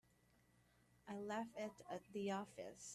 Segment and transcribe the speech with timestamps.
[1.07, 2.87] I left it at the office.